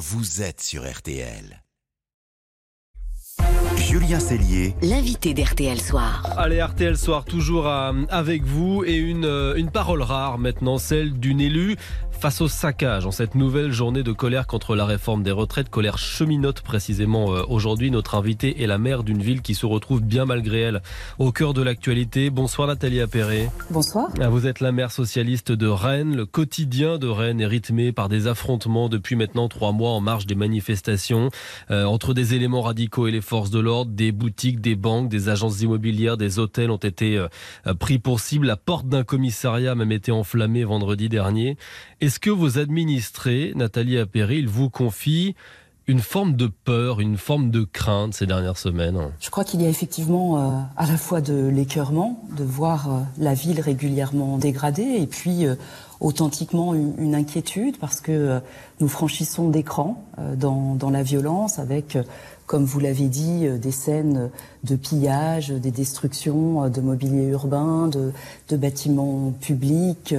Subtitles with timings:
[0.00, 1.62] vous êtes sur RTL.
[3.90, 6.22] Julien Cellier, l'invité d'RTL Soir.
[6.36, 11.40] Allez, RTL Soir, toujours avec vous et une, euh, une parole rare maintenant, celle d'une
[11.40, 11.76] élue
[12.20, 15.96] face au saccage en cette nouvelle journée de colère contre la réforme des retraites, colère
[15.96, 17.90] cheminote précisément euh, aujourd'hui.
[17.90, 20.82] Notre invitée est la maire d'une ville qui se retrouve bien malgré elle
[21.18, 22.28] au cœur de l'actualité.
[22.28, 23.48] Bonsoir Nathalie Appéré.
[23.70, 24.10] Bonsoir.
[24.20, 26.14] Ah, vous êtes la maire socialiste de Rennes.
[26.14, 30.26] Le quotidien de Rennes est rythmé par des affrontements depuis maintenant trois mois en marge
[30.26, 31.30] des manifestations
[31.70, 33.79] euh, entre des éléments radicaux et les forces de l'ordre.
[33.84, 38.46] Des boutiques, des banques, des agences immobilières, des hôtels ont été euh, pris pour cible.
[38.46, 41.56] La porte d'un commissariat a même été enflammée vendredi dernier.
[42.00, 45.34] Est-ce que vos administrés, Nathalie Appéré, ils vous confient
[45.90, 49.10] une forme de peur, une forme de crainte ces dernières semaines?
[49.18, 53.00] Je crois qu'il y a effectivement euh, à la fois de l'écœurement de voir euh,
[53.18, 55.56] la ville régulièrement dégradée et puis euh,
[55.98, 58.40] authentiquement une, inquiétude parce que
[58.78, 60.02] nous franchissons des crans
[60.36, 61.98] dans, dans, la violence avec
[62.50, 64.28] comme vous l'avez dit, des scènes
[64.64, 68.10] de pillage, des destructions de mobilier urbain, de,
[68.48, 70.12] de bâtiments publics,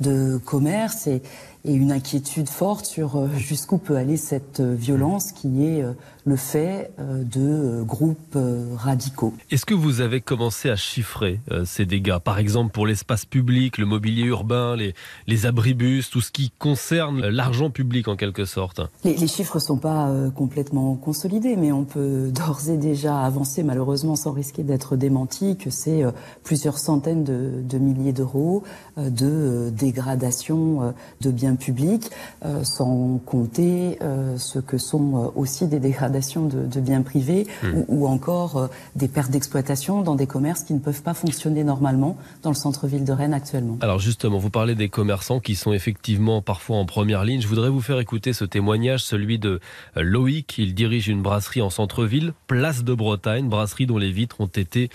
[0.00, 1.06] de commerce.
[1.06, 1.22] Et,
[1.64, 5.92] et une inquiétude forte sur euh, jusqu'où peut aller cette euh, violence qui est euh,
[6.24, 8.36] le fait de groupes
[8.76, 9.32] radicaux.
[9.50, 12.18] Est-ce que vous avez commencé à chiffrer ces dégâts?
[12.18, 14.94] Par exemple pour l'espace public, le mobilier urbain, les,
[15.26, 18.82] les abribus, tout ce qui concerne l'argent public en quelque sorte?
[19.04, 23.62] Les, les chiffres ne sont pas complètement consolidés, mais on peut d'ores et déjà avancer
[23.62, 26.02] malheureusement sans risquer d'être démenti que c'est
[26.44, 28.64] plusieurs centaines de, de milliers d'euros
[28.98, 32.10] de dégradation de biens public,
[32.44, 37.82] euh, sans compter euh, ce que sont euh, aussi des dégradations de, biens privés hmm.
[37.88, 42.50] ou, encore des pertes d'exploitation dans des commerces qui ne peuvent pas fonctionner normalement dans
[42.50, 43.78] le centre-ville de Rennes actuellement.
[43.80, 47.40] Alors justement, vous parlez des commerçants qui sont effectivement parfois en première ligne.
[47.40, 49.60] Je voudrais vous faire écouter ce témoignage, celui de
[49.96, 50.56] Loïc.
[50.58, 54.90] Il dirige une brasserie en centre-ville, place de Bretagne, brasserie dont les vitres ont été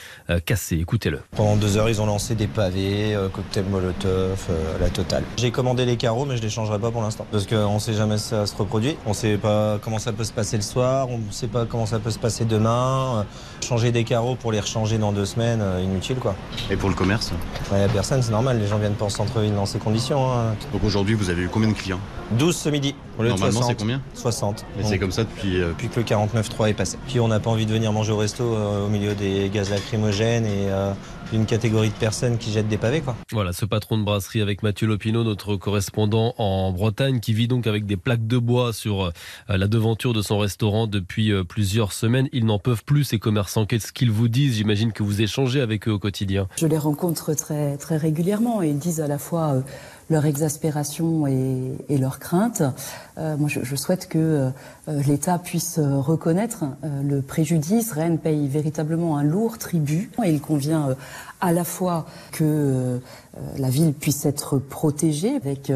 [0.45, 0.77] cassées.
[0.77, 1.19] Écoutez-le.
[1.35, 5.23] Pendant deux heures, ils ont lancé des pavés, cocktail molotov, la totale.
[5.37, 7.25] J'ai commandé les carreaux, mais je les changerai pas pour l'instant.
[7.31, 8.95] Parce qu'on ne sait jamais si ça se reproduit.
[9.05, 11.07] On ne sait pas comment ça peut se passer le soir.
[11.09, 13.25] On ne sait pas comment ça peut se passer demain.
[13.61, 16.35] Changer des carreaux pour les rechanger dans deux semaines, euh, inutile quoi.
[16.69, 17.31] Et pour le commerce
[17.71, 18.59] Il n'y a personne, c'est normal.
[18.59, 20.31] Les gens viennent pas en centre-ville dans ces conditions.
[20.31, 20.55] Hein.
[20.71, 21.99] Donc aujourd'hui, vous avez eu combien de clients?
[22.31, 22.95] 12 ce midi.
[23.17, 24.01] Normalement, c'est combien?
[24.15, 24.65] 60.
[24.77, 25.61] Mais c'est comme ça depuis.
[25.61, 26.97] Euh, depuis que le 49.3 est passé.
[27.07, 29.69] Puis on n'a pas envie de venir manger au resto euh, au milieu des gaz
[29.69, 30.67] lacrymogènes et
[31.31, 33.01] d'une catégorie de personnes qui jettent des pavés.
[33.01, 33.15] Quoi.
[33.31, 37.67] Voilà, ce patron de brasserie avec Mathieu Lopineau, notre correspondant en Bretagne, qui vit donc
[37.67, 39.11] avec des plaques de bois sur euh,
[39.47, 42.29] la devanture de son restaurant depuis euh, plusieurs semaines.
[42.33, 43.65] Ils n'en peuvent plus, ces commerçants.
[43.65, 44.55] Qu'est-ce qu'ils vous disent?
[44.55, 46.47] J'imagine que vous échangez avec eux au quotidien.
[46.57, 49.53] Je les rencontre très, très régulièrement et ils disent à la fois...
[49.53, 49.61] Euh,
[50.13, 52.61] leur exaspération et, leur crainte.
[53.17, 54.51] moi, je, souhaite que
[54.87, 57.91] l'État puisse reconnaître le préjudice.
[57.91, 60.95] Rennes paye véritablement un lourd tribut et il convient
[61.43, 62.99] à la fois que
[63.57, 65.71] la ville puisse être protégée avec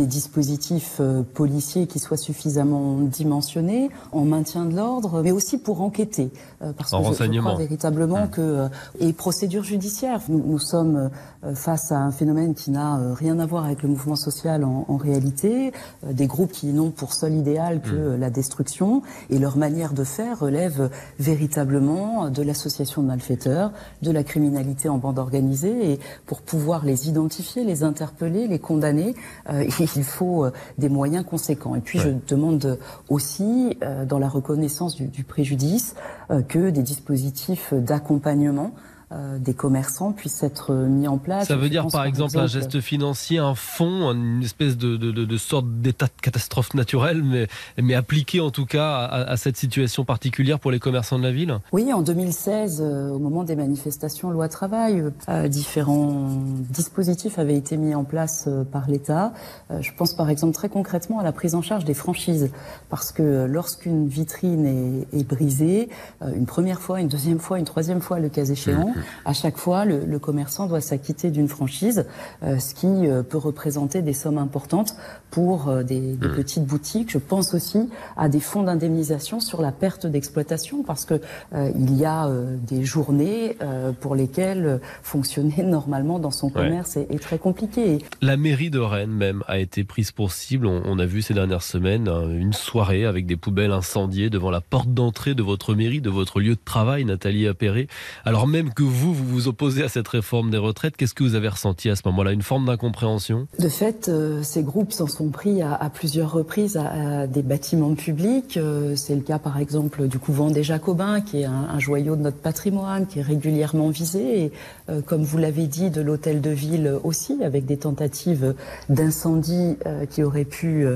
[0.00, 5.82] des dispositifs euh, policiers qui soient suffisamment dimensionnés, en maintien de l'ordre, mais aussi pour
[5.82, 6.30] enquêter.
[6.62, 8.30] Euh, parce en que je, crois véritablement mmh.
[8.30, 8.40] que...
[8.40, 8.68] Euh,
[8.98, 10.20] et procédure judiciaire.
[10.28, 11.10] Nous, nous, sommes
[11.54, 14.96] face à un phénomène qui n'a rien à voir avec le mouvement social en, en
[14.96, 15.72] réalité,
[16.08, 18.20] des groupes qui n'ont pour seul idéal que mmh.
[18.20, 23.72] la destruction, et leur manière de faire relève véritablement de l'association de malfaiteurs,
[24.02, 29.14] de la criminalité en bande organisée, et pour pouvoir les identifier, les interpeller, les condamner,
[29.96, 31.74] il faut euh, des moyens conséquents.
[31.74, 32.78] Et puis je demande
[33.08, 35.94] aussi, euh, dans la reconnaissance du préjudice,
[36.30, 38.90] euh, que des dispositifs d'accompagnement euh,
[39.38, 41.48] des commerçants puissent être mis en place.
[41.48, 45.36] Ça veut dire par, exemple, un geste financier, un fonds, une espèce de, de, de,
[45.36, 50.60] sorte d'état de catastrophe naturelle, mais, mais appliqué en tout cas à, cette situation particulière
[50.60, 51.58] pour les commerçants de la ville?
[51.72, 56.28] Oui, en 2016, euh, au moment des manifestations loi travail, euh, différents
[56.70, 59.32] dispositifs avaient été mis en place par l'État.
[59.80, 62.50] je pense par exemple très concrètement à la prise en charge des franchises,
[62.88, 64.66] parce que lorsqu'une vitrine
[65.12, 65.88] est, est, brisée,
[66.22, 68.92] une première fois, une deuxième fois, une troisième fois, le cas échéant,
[69.24, 72.06] à chaque fois, le, commerçant doit s'acquitter d'une franchise,
[72.42, 74.94] euh, ce qui euh, peut représenter des sommes importantes
[75.30, 76.34] pour euh, des, des mmh.
[76.34, 77.10] petites boutiques.
[77.10, 81.20] Je pense aussi à des fonds d'indemnisation sur la perte d'exploitation, parce que
[81.52, 82.28] il y a
[82.66, 83.56] des journées
[84.00, 87.98] pour lesquelles fonctionner normalement dans son commerce est, est, très compliqué.
[88.20, 90.66] La mairie de Rennes même a été prise pour cible.
[90.66, 94.60] On, on a vu ces dernières semaines une soirée avec des poubelles incendiées devant la
[94.60, 97.88] porte d'entrée de votre mairie, de votre lieu de travail, Nathalie Appéré.
[98.24, 100.96] Alors même que vous, vous vous opposez à cette réforme des retraites.
[100.96, 102.32] Qu'est-ce que vous avez ressenti à ce moment-là?
[102.32, 103.46] Une forme d'incompréhension?
[103.58, 108.56] De fait, euh, ces groupes s'en sont pris à, plusieurs reprises à, des bâtiments publics.
[108.56, 112.22] Euh, c'est le cas, par exemple, du couvent des Jacobins, qui est un, joyau de
[112.22, 114.44] notre patrimoine, qui est régulièrement visé.
[114.44, 114.52] Et,
[114.90, 118.54] euh, comme vous l'avez dit, de l'hôtel de ville aussi, avec des tentatives
[118.88, 119.76] d'incendie
[120.10, 120.86] qui auraient pu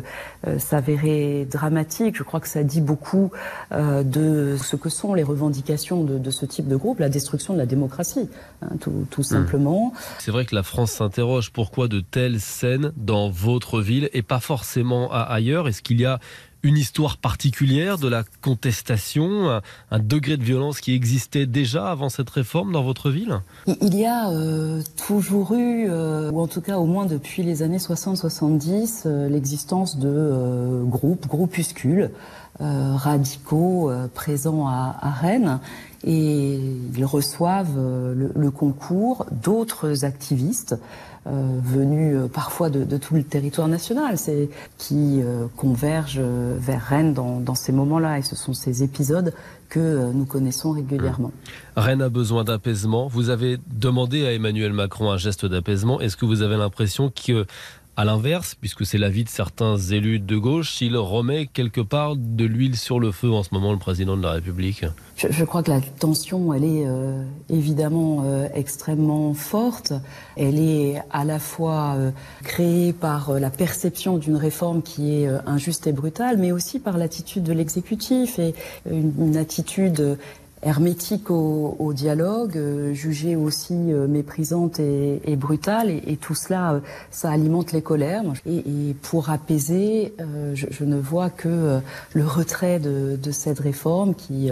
[0.58, 2.16] s'avérer dramatiques.
[2.16, 3.30] Je crois que ça dit beaucoup
[3.72, 7.58] de ce que sont les revendications de, de, ce type de groupe, la destruction de
[7.58, 7.83] la démocratie,
[8.62, 9.24] hein, tout, tout, mmh.
[9.24, 9.92] simplement.
[10.18, 14.40] C'est vrai que la France s'interroge pourquoi de telles scènes dans votre ville et pas
[14.40, 15.68] forcément ailleurs?
[15.68, 16.20] Est-ce qu'il y a
[16.64, 19.60] une histoire particulière de la contestation,
[19.90, 23.40] un degré de violence qui existait déjà avant cette réforme dans votre ville?
[23.66, 27.62] Il y a euh, toujours eu, euh, ou en tout cas au moins depuis les
[27.62, 32.10] années 60-70, euh, l'existence de groupes, groupuscules
[32.60, 35.58] radicaux présents à, à Rennes
[36.04, 36.60] et
[36.96, 40.76] ils reçoivent le, le concours d'autres activistes
[41.26, 44.18] euh, venus euh, parfois de, tout le territoire national,
[44.76, 48.18] qui euh, convergent vers Rennes dans, dans ces moments-là.
[48.18, 49.32] Et ce sont ces épisodes
[49.70, 51.32] que nous connaissons régulièrement.
[51.76, 53.08] Rennes a besoin d'apaisement.
[53.08, 55.98] Vous avez demandé à Emmanuel Macron un geste d'apaisement.
[55.98, 57.46] Est-ce que vous avez l'impression que
[57.96, 62.44] à l'inverse, puisque c'est l'avis de certains élus de gauche, s'il remet quelque part de
[62.44, 64.84] l'huile sur le feu en ce moment, le président de la République
[65.16, 69.92] je, crois que la tension, elle est euh, évidemment euh, extrêmement forte.
[70.36, 72.10] Elle est à la fois euh,
[72.42, 77.44] créée par la perception d'une réforme qui est injuste et brutale, mais aussi par l'attitude
[77.44, 78.54] de l'exécutif et
[78.90, 80.18] une attitude
[80.64, 86.34] hermétique au, au dialogue, euh, jugée aussi euh, méprisante et, et brutale, et, et, tout
[86.34, 86.80] cela, euh,
[87.10, 88.22] ça alimente les colères.
[88.46, 90.14] Et, et pour apaiser,
[90.54, 91.80] je, je, ne vois que
[92.12, 94.50] le retrait de, de, cette réforme qui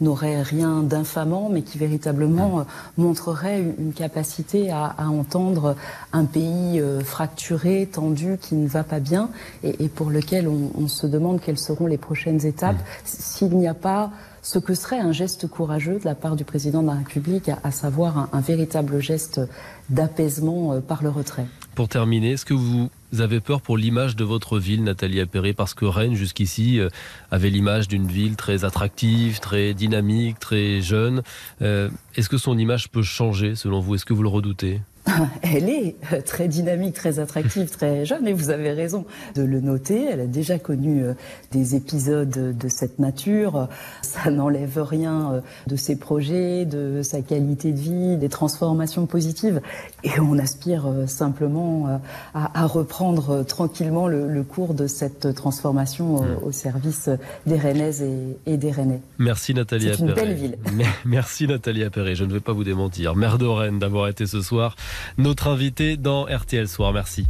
[0.00, 2.64] n'aurait rien d'infamant, mais qui véritablement
[2.96, 5.76] montrerait une, une capacité à, à, entendre
[6.12, 9.30] un pays fracturé, tendu, qui ne va pas bien,
[9.62, 13.04] et, pour lequel on, on, se demande quelles seront les prochaines étapes mmh.
[13.04, 14.10] s'il n'y a pas
[14.42, 17.70] ce que serait un geste courageux de la part du président de la République, à,
[17.70, 19.40] savoir un, un, véritable geste
[19.88, 21.46] d'apaisement euh, par le retrait?
[21.76, 25.74] Pour terminer, est-ce que vous avez peur pour l'image de votre ville, Nathalie Appéré, parce
[25.74, 26.88] que Rennes, jusqu'ici, euh,
[27.30, 31.22] avait l'image d'une ville très attractive, très dynamique, très jeune.
[31.62, 33.94] Euh, est-ce que son image peut changer, selon vous?
[33.94, 34.80] Est-ce que vous le redoutez?
[35.42, 39.04] elle est très dynamique, très attractive, très jeune, et vous avez raison
[39.34, 40.06] de le noter.
[40.10, 41.14] Elle a déjà connu euh,
[41.50, 43.68] des épisodes de cette nature.
[44.02, 49.60] Ça n'enlève rien euh, de ses projets, de sa qualité de vie, des transformations positives.
[50.04, 52.00] Et on aspire euh, simplement
[52.34, 57.08] à, reprendre tranquillement le, cours de cette transformation au, au service
[57.46, 59.00] des Rennaises et, et, des Rennais.
[59.18, 60.58] Merci Nathalie C'est une belle ville.
[61.04, 63.14] Merci Nathalie Appéré, je ne vais pas vous démentir.
[63.14, 64.76] Maire de Rennes d'avoir été ce soir
[65.18, 66.92] notre invité dans RTL Soir.
[66.92, 67.26] Merci.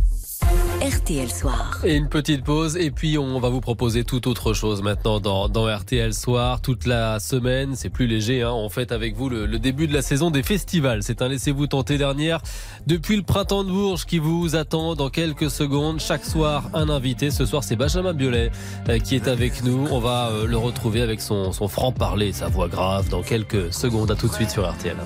[0.82, 1.78] RTL Soir.
[1.84, 5.48] Et une petite pause et puis on va vous proposer tout autre chose maintenant dans,
[5.48, 6.60] dans RTL Soir.
[6.60, 8.42] Toute la semaine, c'est plus léger.
[8.42, 8.50] Hein.
[8.52, 11.04] On fête avec vous le, le, début de la saison des festivals.
[11.04, 12.40] C'est un laissez-vous tenter dernière
[12.88, 16.00] depuis le printemps de Bourges qui vous attend dans quelques secondes.
[16.00, 17.30] Chaque soir, un invité.
[17.30, 18.50] Ce soir, c'est Benjamin Biolay
[18.88, 19.86] euh, qui est avec nous.
[19.88, 24.10] On va euh, le retrouver avec son, son franc-parler, sa voix grave dans quelques secondes.
[24.10, 24.96] À tout de suite sur RTL.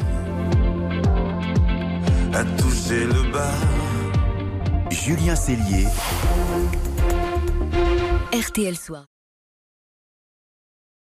[2.37, 3.55] À toucher le bas.
[4.91, 5.87] Julien Cellier.
[8.31, 9.07] RTL Soir.